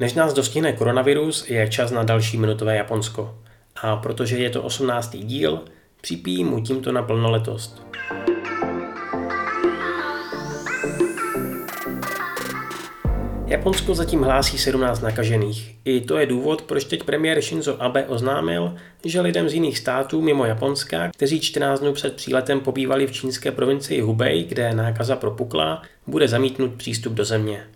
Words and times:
Než 0.00 0.14
nás 0.14 0.34
dostihne 0.34 0.72
koronavirus, 0.72 1.50
je 1.50 1.68
čas 1.68 1.90
na 1.90 2.02
další 2.02 2.38
minutové 2.38 2.76
Japonsko. 2.76 3.38
A 3.82 3.96
protože 3.96 4.38
je 4.38 4.50
to 4.50 4.62
18. 4.62 5.16
díl, 5.16 5.60
připíjím 6.00 6.46
mu 6.46 6.60
tímto 6.60 6.92
na 6.92 7.02
plnoletost. 7.02 7.86
Japonsko 13.46 13.94
zatím 13.94 14.22
hlásí 14.22 14.58
17 14.58 15.00
nakažených. 15.00 15.76
I 15.84 16.00
to 16.00 16.18
je 16.18 16.26
důvod, 16.26 16.62
proč 16.62 16.84
teď 16.84 17.04
premiér 17.04 17.42
Shinzo 17.42 17.82
Abe 17.82 18.06
oznámil, 18.06 18.74
že 19.04 19.20
lidem 19.20 19.48
z 19.48 19.54
jiných 19.54 19.78
států 19.78 20.22
mimo 20.22 20.44
Japonska, 20.44 21.10
kteří 21.16 21.40
14 21.40 21.80
dnů 21.80 21.92
před 21.92 22.16
příletem 22.16 22.60
pobývali 22.60 23.06
v 23.06 23.12
čínské 23.12 23.52
provincii 23.52 24.00
Hubei, 24.00 24.44
kde 24.44 24.74
nákaza 24.74 25.16
propukla, 25.16 25.82
bude 26.06 26.28
zamítnut 26.28 26.74
přístup 26.74 27.12
do 27.12 27.24
země. 27.24 27.66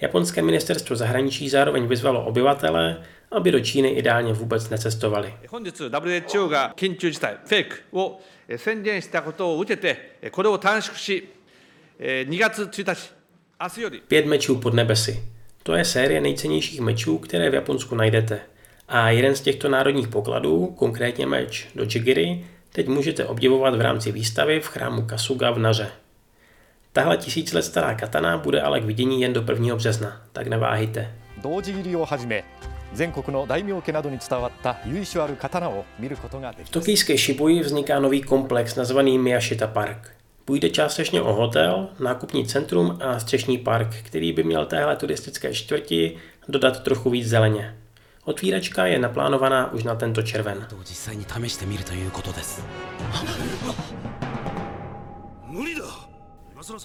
Japonské 0.00 0.42
ministerstvo 0.42 0.96
zahraničí 0.96 1.48
zároveň 1.48 1.86
vyzvalo 1.86 2.24
obyvatele, 2.24 3.02
aby 3.30 3.50
do 3.50 3.60
Číny 3.60 3.88
ideálně 3.88 4.32
vůbec 4.32 4.70
necestovali. 4.70 5.34
Pět 14.08 14.26
mečů 14.26 14.56
pod 14.56 14.74
nebesy. 14.74 15.24
To 15.62 15.74
je 15.74 15.84
série 15.84 16.20
nejcennějších 16.20 16.80
mečů, 16.80 17.18
které 17.18 17.50
v 17.50 17.54
Japonsku 17.54 17.94
najdete. 17.94 18.40
A 18.88 19.10
jeden 19.10 19.36
z 19.36 19.40
těchto 19.40 19.68
národních 19.68 20.08
pokladů, 20.08 20.66
konkrétně 20.66 21.26
meč 21.26 21.68
do 21.74 21.84
Jigiri, 21.84 22.44
teď 22.72 22.88
můžete 22.88 23.24
obdivovat 23.24 23.74
v 23.74 23.80
rámci 23.80 24.12
výstavy 24.12 24.60
v 24.60 24.66
chrámu 24.66 25.02
Kasuga 25.06 25.50
v 25.50 25.58
Naře. 25.58 25.90
Tahle 26.94 27.16
tisíc 27.16 27.52
let 27.52 27.62
stará 27.62 27.94
katana 27.94 28.38
bude 28.38 28.60
ale 28.62 28.80
k 28.80 28.84
vidění 28.84 29.20
jen 29.20 29.32
do 29.32 29.44
1. 29.48 29.76
března, 29.76 30.20
tak 30.32 30.46
neváhejte. 30.46 31.14
V 36.64 36.70
tokijské 36.70 37.16
Shibuji 37.16 37.60
vzniká 37.60 38.00
nový 38.00 38.22
komplex 38.22 38.76
nazvaný 38.76 39.18
Miyashita 39.18 39.66
Park. 39.66 40.10
Půjde 40.44 40.70
částečně 40.70 41.22
o 41.22 41.32
hotel, 41.32 41.88
nákupní 42.00 42.46
centrum 42.46 42.98
a 43.02 43.18
střešní 43.18 43.58
park, 43.58 43.88
který 44.02 44.32
by 44.32 44.42
měl 44.42 44.66
téhle 44.66 44.96
turistické 44.96 45.54
čtvrti 45.54 46.16
dodat 46.48 46.82
trochu 46.82 47.10
víc 47.10 47.28
zeleně. 47.28 47.76
Otvíračka 48.24 48.86
je 48.86 48.98
naplánovaná 48.98 49.72
už 49.72 49.84
na 49.84 49.94
tento 49.94 50.22
červen. 50.22 50.66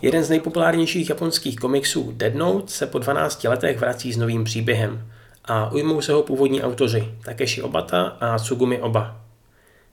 Jeden 0.02 0.24
z 0.24 0.30
nejpopulárnějších 0.30 1.10
japonských 1.10 1.56
komiksů 1.56 2.12
Dead 2.16 2.36
Note 2.36 2.72
se 2.72 2.88
po 2.88 3.00
12 3.00 3.44
letech 3.44 3.80
vrací 3.80 4.14
s 4.14 4.18
novým 4.18 4.44
příběhem 4.44 5.12
a 5.46 5.72
ujmou 5.72 6.02
se 6.02 6.14
ho 6.14 6.24
původní 6.24 6.64
autoři 6.64 7.14
Takeshi 7.26 7.62
Obata 7.62 8.02
a 8.02 8.38
Tsugumi 8.38 8.82
Oba. 8.82 9.22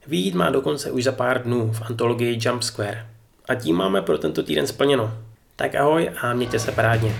Výjít 0.07 0.35
má 0.35 0.51
dokonce 0.51 0.91
už 0.91 1.05
za 1.05 1.13
pár 1.13 1.43
dnů 1.43 1.73
v 1.73 1.83
antologii 1.83 2.39
Jump 2.41 2.63
Square. 2.63 3.07
A 3.49 3.55
tím 3.55 3.77
máme 3.77 4.03
pro 4.03 4.19
tento 4.19 4.43
týden 4.43 4.67
splněno. 4.67 5.15
Tak 5.57 5.75
ahoj 5.75 6.11
a 6.21 6.35
mějte 6.35 6.59
se 6.59 6.73
parádně. 6.73 7.15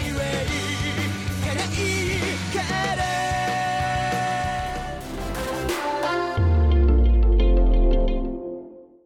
Anyway, 0.00 0.57